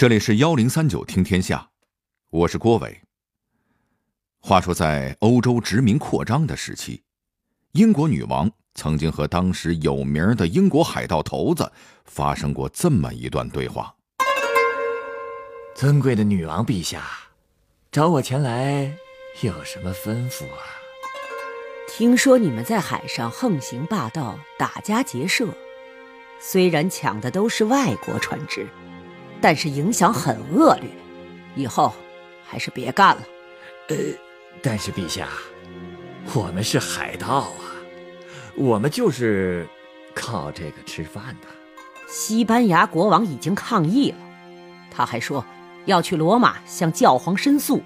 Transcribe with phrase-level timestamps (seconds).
[0.00, 1.68] 这里是幺零三九听天下，
[2.30, 3.02] 我是郭伟。
[4.40, 7.02] 话说，在欧洲殖民扩张的时期，
[7.72, 11.70] 英国女王曾经和当时有名的英国海盗头子
[12.06, 13.94] 发生过这么一段对话
[15.76, 17.04] ：“尊贵的女王陛下，
[17.92, 18.96] 找我前来
[19.42, 20.64] 有什么吩咐啊？”
[21.92, 25.46] 听说你们在海上横行霸道，打家劫舍，
[26.40, 28.66] 虽然抢的都是外国船只。
[29.40, 30.90] 但是影响很恶劣，
[31.56, 31.92] 以后
[32.44, 33.22] 还是别干了。
[33.88, 33.96] 呃，
[34.62, 35.28] 但是陛下，
[36.34, 37.64] 我们是海盗啊，
[38.54, 39.66] 我们就是
[40.14, 41.48] 靠这个吃饭的。
[42.08, 44.18] 西班牙国王已经抗议了，
[44.90, 45.44] 他还说
[45.86, 47.82] 要去罗马向教皇申诉。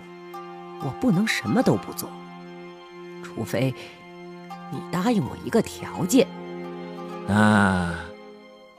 [0.83, 2.11] 我不能什么都不做，
[3.23, 3.75] 除非
[4.70, 6.27] 你答应我一个条件。
[7.27, 7.95] 那，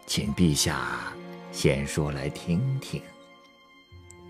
[0.05, 1.14] 请陛下。
[1.55, 3.01] 先说来听听。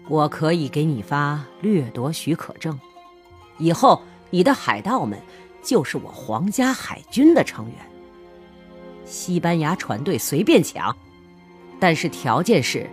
[0.08, 2.80] 我可以给你发掠夺许可证，
[3.58, 4.00] 以后
[4.30, 5.20] 你的海盗们
[5.64, 7.76] 就是我皇家海军的成员。
[9.06, 10.96] 西班牙船队随便抢，
[11.80, 12.88] 但是条件是，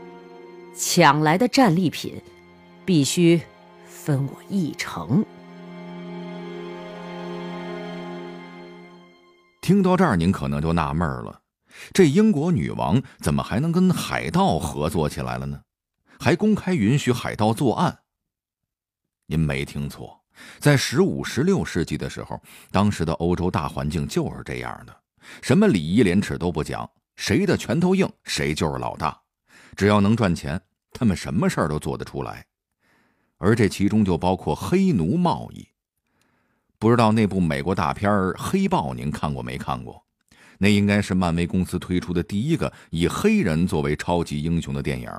[0.75, 2.19] 抢来的战利品
[2.87, 3.39] 必须
[3.85, 5.23] 分我一成。
[9.61, 11.42] 听到这儿，您可能就纳闷了。
[11.93, 15.61] 这英国女王怎么还能跟海盗合作起来了呢？
[16.19, 17.99] 还公开允许海盗作案？
[19.27, 20.23] 您没听错，
[20.59, 24.97] 在十五、十六世纪的时候，当时的欧洲大环境就是这样的，
[25.41, 29.19] 什么礼义廉耻都不讲，谁的拳头硬，谁就是老大。
[29.75, 30.61] 只要能赚钱，
[30.93, 32.47] 他们什么事儿都做得出来。
[33.39, 35.67] 而这其中就包括黑奴贸易。
[36.79, 40.05] 不知道那部美国大片《黑豹》，您看过没看过？
[40.59, 45.11] 那应该是漫威公司推出的第一个以黑人作为超级英雄的电影。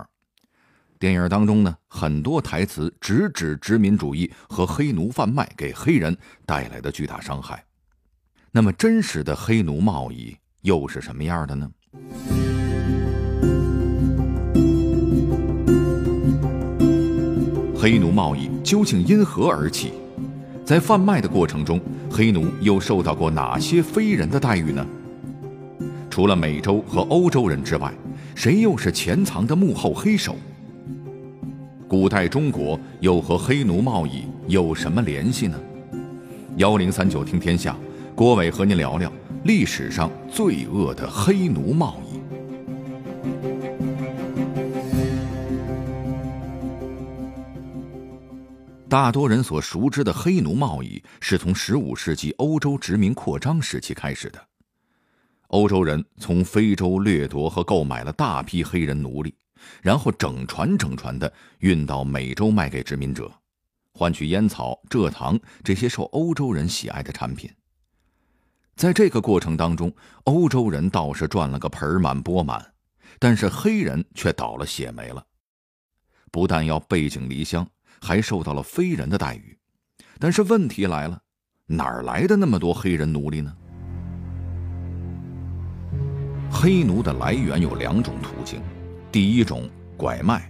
[0.99, 7.65] 电影当中呢，很多台词直指殖民主义和黑奴贩卖给黑人带来的巨大伤害。
[8.51, 11.69] 那么，真实的黑奴贸易又是什么样的呢？
[17.75, 19.91] 黑奴贸易究竟因何而起？
[20.63, 24.87] 在贩卖的过程中，黑奴又受到过哪些非人的待遇呢？
[26.13, 27.91] 除了美洲和欧洲人之外，
[28.35, 30.35] 谁又是潜藏的幕后黑手？
[31.87, 35.59] 古代中国又和黑奴贸易有什么联系呢？
[36.57, 37.75] 幺零三九听天下，
[38.13, 39.11] 郭伟和您聊聊
[39.45, 42.19] 历史上罪恶的黑奴贸易。
[48.87, 54.39] 大多人所熟知的黑奴贸易，是从十五世纪欧洲殖民扩张时期开始的。
[55.53, 59.35] 欧洲人从非洲掠夺和购买了大批黑人奴隶，
[59.83, 63.31] 然后整船整船的运到美洲卖给殖民者，
[63.93, 67.51] 换取烟草、蔗糖这些受欧洲人喜爱的产品。
[68.75, 69.93] 在这个过程当中，
[70.23, 72.73] 欧洲人倒是赚了个盆满钵满，
[73.19, 75.23] 但是黑人却倒了血霉了，
[76.31, 77.67] 不但要背井离乡，
[78.01, 79.55] 还受到了非人的待遇。
[80.17, 81.21] 但是问题来了，
[81.67, 83.55] 哪儿来的那么多黑人奴隶呢？
[86.53, 88.61] 黑奴的来源有两种途径，
[89.11, 90.49] 第一种拐卖，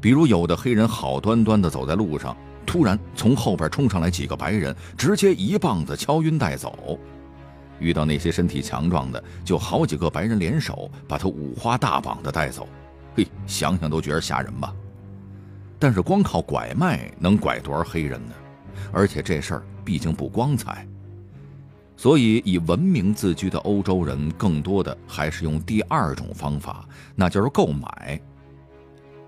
[0.00, 6.98] 比如有的黑人好端端的走在路上，突然从后边冲上来几个白人，直接一棒子敲晕带走。
[7.80, 12.66] 遇到那些身体强壮的，就好几个白人联手把他五花大绑的带走。
[13.16, 14.72] 嘿，想想都觉得吓人吧？
[15.78, 18.32] 但是光靠拐卖能拐多少黑人呢？
[18.92, 20.86] 而且这事儿毕竟不光彩。
[21.96, 28.20] 所以，以文明自居的欧洲人更多的还是用第二种方法，那就是购买。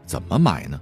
[0.04, 0.78] 怎么买呢？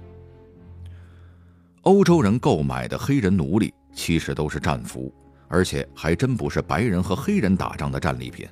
[1.83, 5.13] 欧洲人购买的黑人奴隶其实都是战俘，
[5.47, 8.45] 而且还真不是白人和黑人打仗的战利品，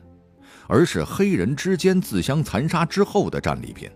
[0.68, 3.90] 而是黑人之间自相残杀之后的战利品。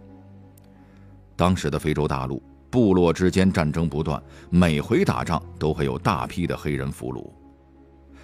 [1.38, 7.38] 当时的非洲大陆部落之间战争不断，每回打仗都会有大批的黑人俘虏。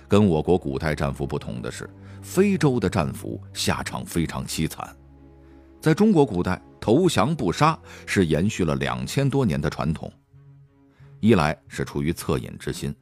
[0.08, 1.90] 跟我国古代战俘不同的是，
[2.22, 4.96] 非洲的战俘下场非常凄惨。
[5.82, 10.12] 在中国古代，投降不杀是延续了两千多年的传统。
[11.20, 12.94] 一来是出于恻隐之心，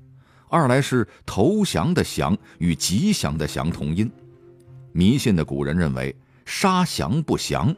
[0.50, 4.10] 二来是投降的“降”与吉祥的“祥”同音。
[4.92, 6.16] 迷信的古人认为
[6.46, 7.76] 杀降不降，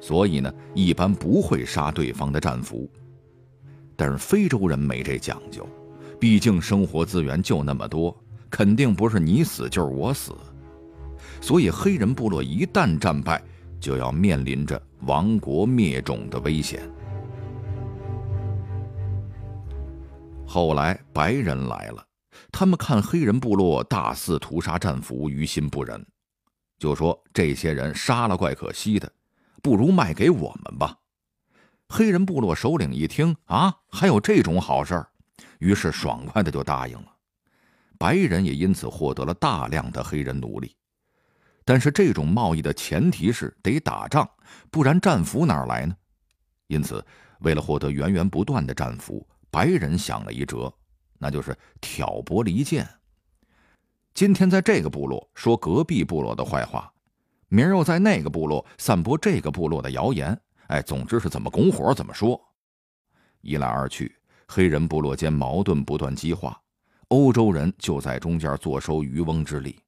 [0.00, 2.88] 所以呢，一般不会杀对方的战俘。
[3.96, 5.68] 但是非洲人没这讲究，
[6.20, 8.16] 毕竟生活资源就那么多。
[8.54, 10.32] 肯定不是你死就是我死，
[11.40, 13.42] 所以黑人部落一旦战败，
[13.80, 16.88] 就要面临着亡国灭种的危险。
[20.46, 22.06] 后来白人来了，
[22.52, 26.06] 他们看黑人部落大肆屠杀战俘，于心不忍，
[26.78, 29.12] 就说这些人杀了怪可惜的，
[29.64, 30.96] 不如卖给我们吧。
[31.88, 35.08] 黑人部落首领一听啊，还有这种好事儿，
[35.58, 37.13] 于是爽快的就答应了。
[38.04, 40.76] 白人也因此获得了大量的黑人奴隶。
[41.64, 44.28] 但是这种贸易的前提是得打仗，
[44.70, 45.96] 不然战俘哪儿来呢？
[46.66, 47.02] 因此，
[47.38, 50.70] 为了获得源源不断的战俘，白人想了一辙，
[51.16, 52.86] 那就是挑拨离间。
[54.12, 56.92] 今天在这个部落说隔壁部落的坏话，
[57.48, 60.38] 明儿又在那个部落散播这个部落的谣言。
[60.66, 62.38] 哎，总之是怎么拱火怎么说。
[63.40, 64.14] 一来二去，
[64.46, 66.60] 黑人部落间矛盾不断激化，
[67.14, 69.78] 欧洲人就在中间坐收渔翁之利。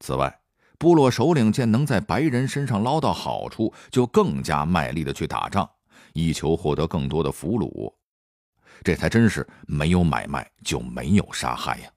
[0.00, 0.38] 此外，
[0.78, 5.66] 部落首领见能在白人身上捞到好处，就更加卖力的去打仗，
[6.12, 7.90] 以求获得更多的俘虏。
[8.82, 11.88] 这才真是没有买卖就没有杀害呀！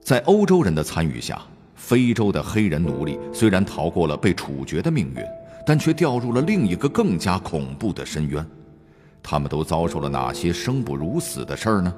[0.00, 1.42] 在欧洲人的参与下，
[1.74, 5.24] 非洲的黑人奴隶虽然逃过了被处决的命运，
[5.66, 8.46] 但却掉入了另一个更加恐怖的深渊。
[9.22, 11.94] 他们都遭受了哪些生不如死的事儿呢？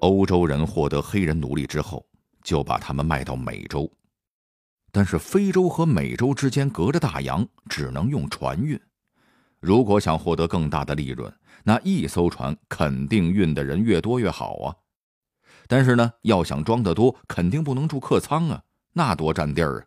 [0.00, 2.04] 欧洲人获得黑人奴隶之后，
[2.42, 3.90] 就把他们卖到美洲，
[4.92, 8.78] 但是非洲和美洲之间隔着大洋，只能用船运。
[9.60, 11.32] 如果想获得更大的利润，
[11.62, 14.76] 那一艘船肯定运的人越多越好啊。
[15.66, 18.62] 但是呢，要想装得多，肯定不能住客舱啊，
[18.92, 19.84] 那多占地儿啊。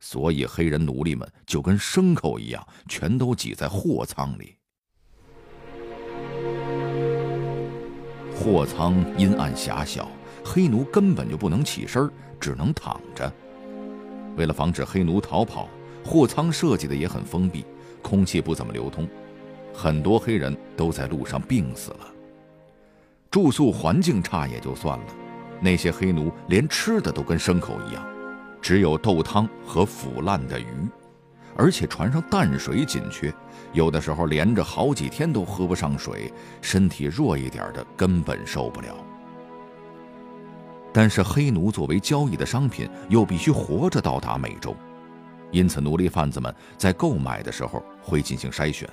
[0.00, 4.54] 所以黑人奴隶们就跟牲口一样，全都挤在货舱里。
[8.34, 10.08] 货舱阴暗狭小，
[10.44, 12.08] 黑奴根本就不能起身，
[12.38, 13.32] 只能躺着。
[14.36, 15.68] 为了防止黑奴逃跑，
[16.04, 17.64] 货舱设计的也很封闭，
[18.00, 19.08] 空气不怎么流通，
[19.74, 22.06] 很多黑人都在路上病死了。
[23.30, 25.04] 住宿环境差也就算了，
[25.60, 28.02] 那些黑奴连吃的都跟牲口一样，
[28.60, 30.66] 只有豆汤和腐烂的鱼，
[31.54, 33.32] 而且船上淡水紧缺。
[33.74, 36.32] 有的时候连着好几天都喝不上水，
[36.62, 38.96] 身体弱一点的根本受不了。
[40.90, 44.74] 但是黑奴作为交易的商品，又必须活着到达美洲，
[45.50, 48.88] 因此奴隶贩子们在购买的时候会进行筛选，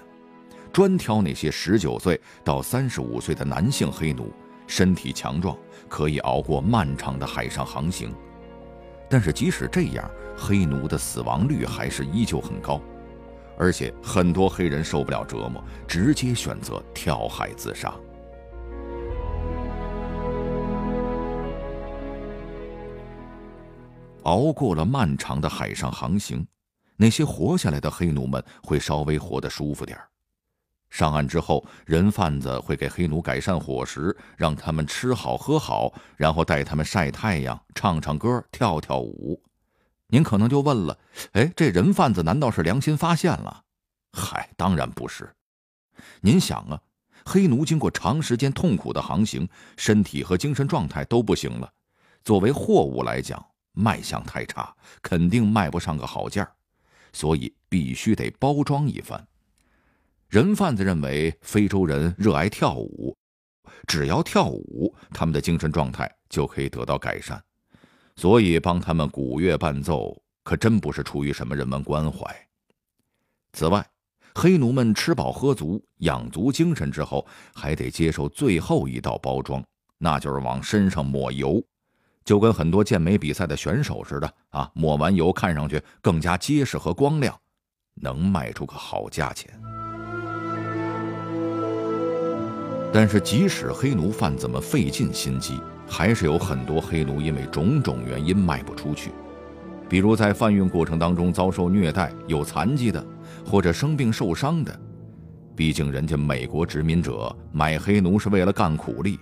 [0.76, 4.30] 专挑那些十九岁到三十五岁的男性黑奴，
[4.68, 5.58] 身体强壮，
[5.88, 8.14] 可以熬过漫长的海上航行。
[9.10, 12.82] 但是即使这样，黑奴的死亡率还是依旧很高。
[13.58, 17.96] 而且很多黑人受不了折磨，直接选择跳海自杀。
[24.24, 26.46] 熬过了漫长的海上航行，
[26.98, 30.10] 那些活下来的黑奴们会稍微活得舒服点儿
[30.90, 39.42] 上岸之后，人贩子会给黑奴改善伙食，让他们吃好喝好，然后带他们晒太阳、唱唱歌、跳跳舞。
[40.08, 40.98] 您可能就问了，
[41.34, 43.64] 哎，这人贩子难道是良心发现了？
[44.14, 45.36] 嗨，当然不是。
[46.22, 46.80] 您想啊，
[47.26, 51.70] 黑奴经过长时间痛苦的航行，身体和精神状态都不行了，
[52.24, 56.50] 作为货物来讲，卖相太差，肯定卖不上个好价
[57.12, 59.28] 所以必须得包装一番。
[60.36, 63.16] 人贩子认为非洲人热爱跳舞，
[63.88, 67.42] 只要跳舞，他们的精神状态就可以得到改善。
[68.18, 72.20] 所以，帮他们鼓乐伴奏，可真不是出于什么人文关怀。
[73.54, 73.88] 此外，
[74.34, 79.64] 黑奴们吃饱喝足、养足精神之后，还得接受最后一道包装，
[79.98, 81.64] 那就是往身上抹油，
[82.26, 84.70] 就跟很多健美比赛的选手似的啊！
[84.76, 87.40] 抹完油，看上去更加结实和光亮，
[87.94, 89.58] 能卖出个好价钱。
[92.96, 95.60] 但是，即使黑奴贩子们费尽心机。
[95.88, 99.12] 还是有很多黑奴因为种种原因卖不出去，
[99.88, 103.06] 比如在贩运过程当中遭受虐待、有残疾的，
[103.46, 104.80] 或者生病受伤的。
[105.56, 109.20] 毕竟人家美国殖民者买黑奴是为了干苦力，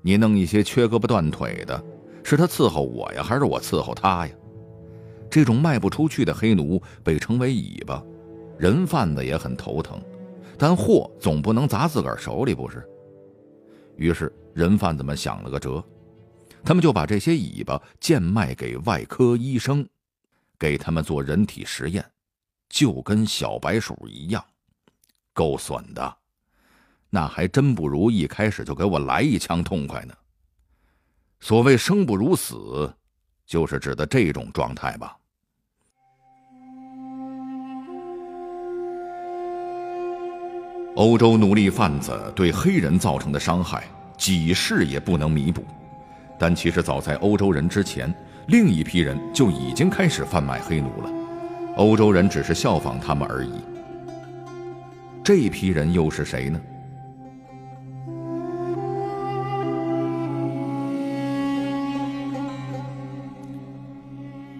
[0.00, 1.84] 你弄一些缺胳膊断腿的，
[2.24, 4.32] 是他伺候我呀，还是我伺候他呀？
[5.28, 8.02] 这种卖不出去的黑奴被称为尾巴，
[8.56, 10.00] 人贩子也很头疼，
[10.56, 12.82] 但货总不能砸自个儿手里不是？
[14.00, 14.34] 于是。
[14.52, 15.82] 人贩子们想了个辙，
[16.64, 19.88] 他们就把这些尾巴贱卖给外科医生，
[20.58, 22.04] 给他们做人体实验，
[22.68, 24.44] 就跟小白鼠一样，
[25.32, 26.16] 够损的。
[27.10, 30.12] 那还真不如一开始就给我来一枪痛快呢。
[31.38, 32.92] 所谓生不如死，
[33.46, 35.16] 就是指的这种状态吧。
[41.00, 43.84] 欧洲奴隶贩子对黑人造成的伤害，
[44.18, 45.64] 几世也不能弥补。
[46.38, 48.14] 但其实早在欧洲人之前，
[48.48, 51.10] 另一批人就已经开始贩卖黑奴了，
[51.78, 53.62] 欧洲人只是效仿他们而已。
[55.24, 56.60] 这批人又是谁呢？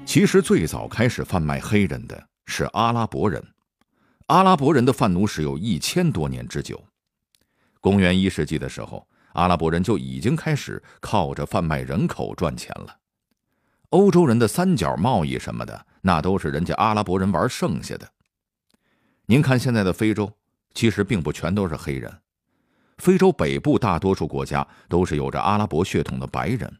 [0.06, 3.44] 其实最早开始贩卖黑人的是阿拉伯人。
[4.30, 6.80] 阿拉伯人的贩奴史有一千多年之久。
[7.80, 12.96] 公元一世纪的时候，阿拉伯人就已经开始靠着贩卖人口赚钱了。
[13.88, 18.08] 欧洲人的三角贸易什么的，那都是人家阿拉伯人玩剩下的。
[19.26, 20.32] 您看现在的非洲，
[20.74, 22.20] 其实并不全都是黑人。
[22.98, 26.72] 非洲北部大多数国家都是有着阿拉伯血统的白人。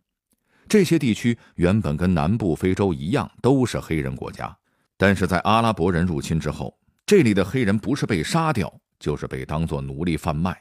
[0.69, 4.57] 这些地区原本跟南部非洲一样，都是黑人国家，
[4.97, 6.77] 但是在阿拉伯人入侵之后。
[7.11, 10.57] 这里的黑人不是被杀掉，就是被当作奴隶贩卖。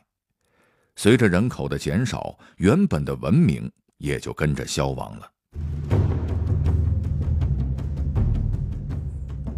[0.95, 5.31] 随着人口的减少，原本的文明也就跟着消亡了。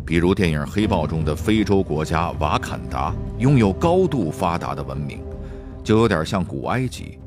[0.06, 5.24] 比如电影《黑豹》中的非洲国家瓦坎达，拥有高度发达的文明，
[5.86, 7.18] 就有点像古埃及。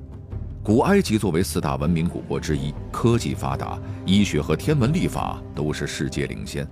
[0.62, 6.68] 古埃及作为四大文明古国之一，科技发达，医学和天文历法都是世界领先。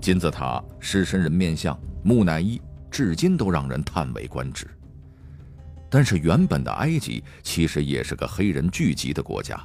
[0.00, 1.78] 金字塔、狮身人面像。
[2.06, 4.64] 木乃伊至今都让人叹为观止。
[5.90, 9.60] 但是原本的埃及其实也是个黑人聚集的国家。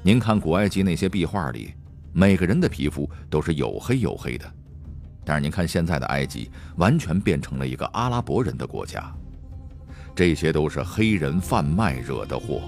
[0.00, 1.74] 您看古埃及那些壁画里，
[2.12, 4.48] 每个人的皮肤都是黝黑黝黑的。
[5.24, 9.12] 但是您看现在的埃及，完全变成了一个阿拉伯人的国家。
[10.14, 12.62] 这些都是黑人贩卖惹的祸。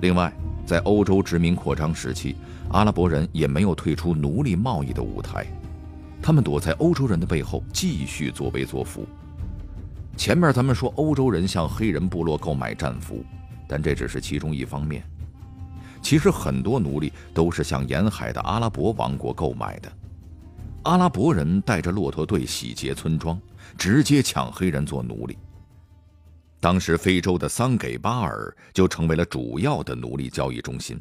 [0.00, 0.32] 另外，
[0.64, 2.34] 在欧洲殖民扩张时期。
[2.74, 5.46] 阿拉伯人也没有退出奴隶贸易的舞台，
[6.20, 9.06] 他们躲在欧洲人的背后继续作威作福。
[10.16, 13.24] 前面咱们说欧洲人向黑人部落购买战俘，
[13.68, 15.04] 但这只是其中一方面。
[16.02, 19.92] 其实很多奴隶都是向沿海的阿拉伯王国购买的。
[20.82, 23.40] 阿拉伯人带着骆驼队洗劫村庄，
[23.78, 25.38] 直接抢黑人做奴隶。
[26.58, 31.00] 当时非洲的桑给巴尔就成为了主要的奴隶交易中心。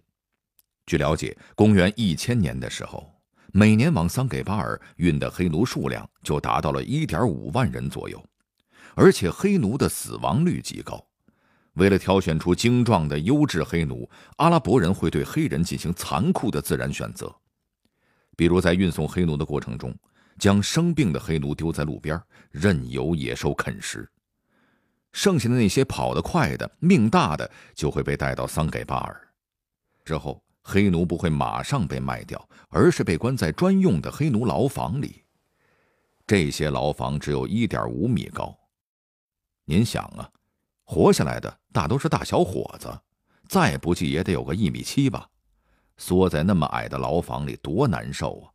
[0.85, 3.09] 据了解，公元一千年的时候，
[3.53, 8.21] 每年往桑给巴尔运的黑奴数量就达到了一点五万人左右，
[8.95, 11.01] 而且黑奴的死亡率极高。
[11.75, 17.33] 为了挑选出精壮的优质黑奴，阿拉伯人会对黑人进行残酷的自然选择，
[18.35, 19.95] 比如在运送黑奴的过程中，
[20.37, 22.21] 将生病的黑奴丢在路边，
[22.51, 24.07] 任由野兽啃食。
[25.13, 29.29] 剩下的那些跑得快的、命大的，就会被带到桑给巴尔，
[30.03, 30.43] 之后。
[30.63, 35.23] 黑奴不会马上被卖掉，而是被关在专用的黑奴牢房里。
[36.25, 38.57] 这些牢房只有一点五米高。
[39.65, 40.29] 您想啊，
[40.83, 42.89] 活下来的大都是大小伙子，
[43.47, 45.29] 再不济也得有个一米七吧。
[45.97, 48.49] 缩在那么矮的牢房里，多难受啊！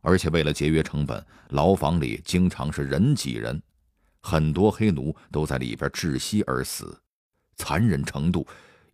[0.00, 3.60] 而且为了节约成本，牢房里经常是人挤人，
[4.20, 7.00] 很多黑奴都在里边窒息而死，
[7.56, 8.46] 残忍程度。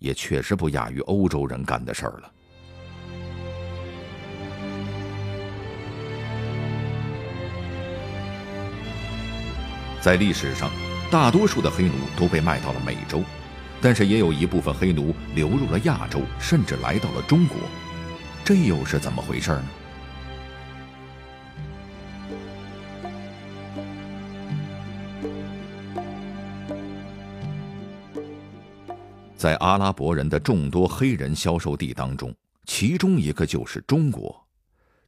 [0.04, 2.30] 也确实不亚于欧洲人干的事儿了。
[10.02, 10.70] 在历史上，
[11.10, 13.22] 大多数的黑奴都被卖到了美洲，
[13.80, 17.56] 但是也有一部分黑奴流入了亚洲，甚至来到了中国，
[18.44, 19.64] 这又是怎么回事呢？
[29.44, 32.34] 在阿拉伯人的众多黑人销售地当中，
[32.64, 34.42] 其中一个就是中国。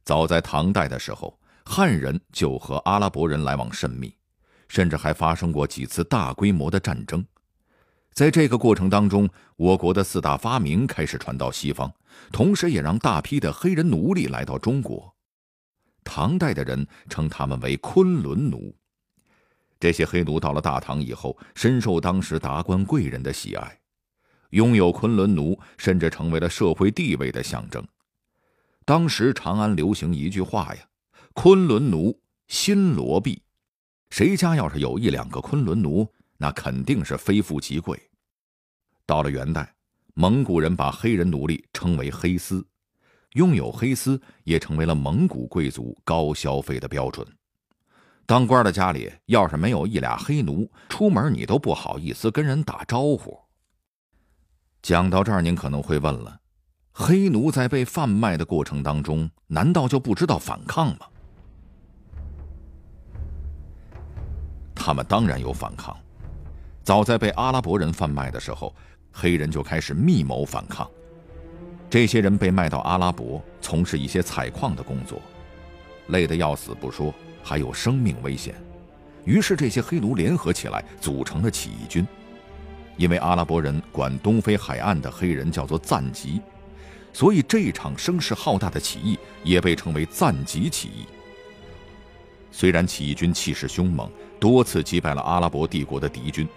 [0.03, 4.13] 早在唐代的时候，汉人就和阿拉伯人来往甚密，
[4.67, 7.25] 甚至还发生过几次大规模的战争。
[8.13, 11.91] 在这个过程当中，我国的四大发明开始传到西方，
[12.31, 15.11] 同时也让大批的黑人奴隶来到中国。
[16.03, 18.71] 唐代的人称他们为昆仑奴。
[19.79, 23.79] 这些黑奴到了大唐以后，深受当时达官贵人的喜爱。
[24.51, 27.85] 拥有昆仑奴，甚至成为了社会地位的象征。
[28.85, 30.81] 当时长安流行一句话呀
[31.33, 33.41] ：“昆仑奴，新罗币。”
[34.09, 38.01] 谁家要是有一两个昆仑奴，那肯定是非富即贵。
[39.05, 39.73] 到了元代，
[40.13, 42.65] 蒙古人把黑人奴隶称为黑丝，
[43.33, 47.27] 拥有黑丝也成为了蒙古贵族高消费的标准。
[48.25, 53.37] 当官的家里要是没有一俩黑奴，出门你都不好意思跟人打招呼。
[54.87, 56.39] 讲到这儿，您可能会问了：
[56.93, 60.99] 黑奴在被贩卖的过程当中，难道就不知道反抗吗？
[64.73, 65.93] 他们当然有反抗。
[66.83, 68.73] 早在被阿拉伯人贩卖的时候，
[69.11, 70.89] 黑人就开始密谋反抗。
[71.89, 75.21] 这些人被卖到阿拉伯，从事一些采矿的工作，
[76.07, 77.13] 累得要死不说，
[77.43, 78.55] 还有生命危险。
[79.25, 82.07] 于是，这些黑奴联合起来，组成了起义军。
[82.97, 86.41] 因为阿拉伯人管东非海岸的黑人叫做赞吉，
[87.13, 91.05] 所以这场声势浩大的起义也被称为赞吉起义。
[92.51, 96.47] 虽然起义军气势凶猛，多次击败了阿拉伯帝国的敌军，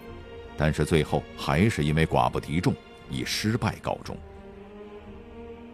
[0.57, 2.75] 但是最后还是因为寡不敌众，
[3.11, 4.17] 以失败告终。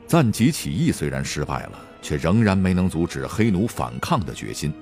[0.06, 4.72] 赞吉起义虽然失败了，却仍然没能阻止黑奴反抗的决心。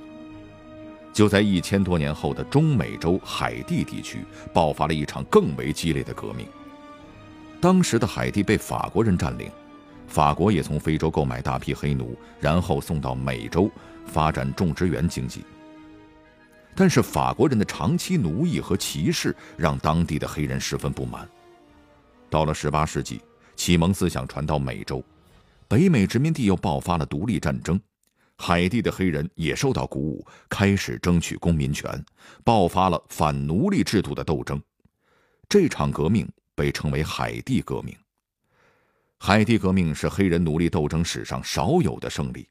[1.15, 6.47] 就在一千多年后的中美洲海地地区，爆发了一场更为激烈的革命。
[7.61, 9.49] 当时的海地被法国人占领，
[10.09, 13.71] 法国也从非洲购买大批黑奴，然后送到美洲
[14.05, 15.45] 发展种植园经济。
[16.75, 21.27] 但是法国人的长期奴役和歧视让当地的黑人十分不满。
[22.29, 23.21] 到了十八世纪，
[23.55, 25.01] 启蒙思想传到美洲，
[25.69, 27.81] 北美殖民地又爆发了独立战争。
[28.37, 32.05] 海地的黑人也受到鼓舞，开始争取公民权，
[32.43, 34.61] 爆发了反奴隶制度的斗争。
[35.49, 37.97] 这场革命被称为海地革命。
[39.19, 42.47] 海地革命是黑人奴隶斗争史上少有的胜利。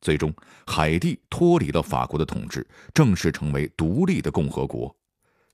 [0.00, 0.32] 最终，
[0.66, 4.94] 海地脱离了法国的统治，正式成为独立的共和国。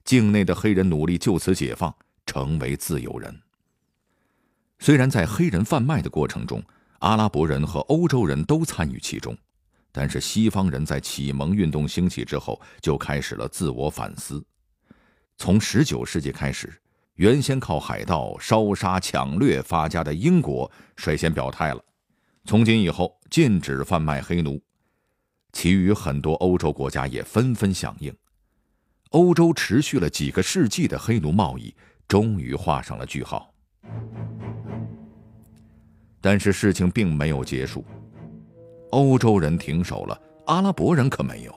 [0.05, 1.93] 境内的黑人奴隶就此解放，
[2.26, 3.41] 成为自由人。
[4.79, 6.62] 虽然在黑人贩卖的过程中，
[6.99, 9.37] 阿拉伯人和欧洲人都参与其中。
[9.92, 14.42] 但是西方人在启蒙运动兴起之后，就开始了自我反思。
[15.37, 16.72] 从十九世纪开始，
[17.16, 21.84] 原先靠海盗烧杀抢掠发家的英国率先表态了：
[22.47, 24.60] 从今以后禁止贩卖黑奴。
[25.52, 28.10] 其余很多欧洲国家也纷纷响应。
[29.10, 31.75] 欧洲持续了几个世纪的黑奴贸易
[32.08, 33.52] 终于画上了句号。
[36.23, 37.84] 但是事情并没有结束。
[38.93, 41.55] 欧洲人停手了，阿拉伯人可没有，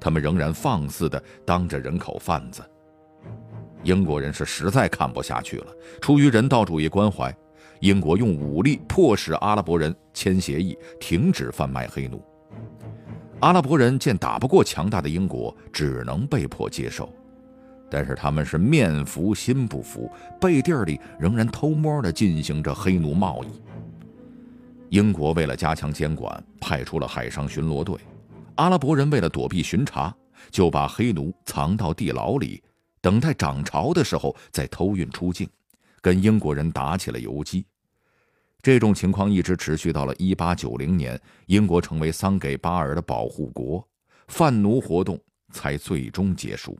[0.00, 2.62] 他们仍然放肆地当着人口贩子。
[3.84, 5.66] 英国人是实在看不下去了，
[6.00, 7.32] 出于人道主义关怀，
[7.80, 12.20] 英国用武力迫使阿拉伯人签协议，停止贩卖黑奴。
[13.38, 17.08] 阿拉伯人见打不过强大的英国，只能被迫接受，
[17.88, 20.10] 但是他们是面服心不服，
[20.40, 23.62] 背地里仍然偷摸地进行着黑奴贸易。
[24.94, 27.98] 英国为了加强监管，派出了海上巡逻队。
[28.54, 30.14] 阿拉伯人为了躲避巡查，
[30.52, 32.62] 就把黑奴藏到地牢里，
[33.00, 35.48] 等待涨潮的时候再偷运出境，
[36.00, 37.66] 跟英国人打起了游击。
[38.62, 43.84] 这种情况一直持续到了1890年，英国成为桑给巴尔的保护国，
[44.28, 45.18] 贩奴活动
[45.50, 46.78] 才最终结束。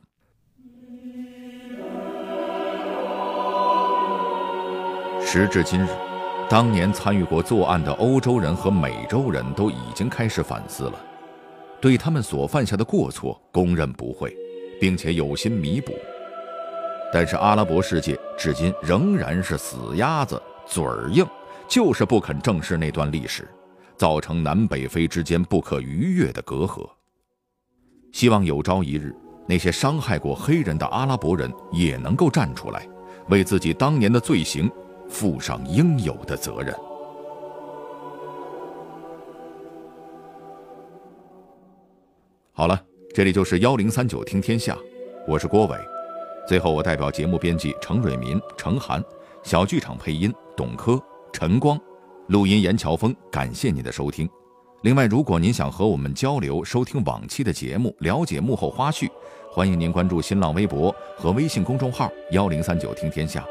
[5.21, 6.04] 时至今日。
[6.47, 10.93] 当年参与过作案的欧洲人和美洲人都已经开始反思了，
[11.81, 14.35] 对他们所犯下的过错供认不讳，
[14.79, 15.93] 并且有心弥补。
[17.11, 21.25] 但是阿拉伯世界至今仍然是死鸭子嘴硬，
[21.67, 23.47] 就是不肯正视那段历史，
[23.97, 26.87] 造成南北非之间不可逾越的隔阂。
[28.11, 29.15] 希望有朝一日，
[29.47, 32.87] 那些伤害过黑人的阿拉伯人也能够站出来，
[33.29, 34.71] 为自己当年的罪行。
[35.09, 36.75] 负上应有的责任。
[42.51, 42.81] 好了，
[43.13, 44.77] 这里就是幺零三九听天下，
[45.27, 45.77] 我是郭伟。
[46.47, 49.03] 最后，我代表节目编辑程蕊民、程涵，
[49.43, 51.01] 小剧场配音董珂、
[51.33, 51.79] 陈光，
[52.27, 53.13] 录音严乔峰。
[53.31, 54.29] 感谢您的收听。
[54.83, 59.09] 另外，如果您想和我们交流、收听往期的节目、了解幕后花絮，
[59.51, 63.45] 欢迎您关注新浪微博和微信公众号幺零三九听天下。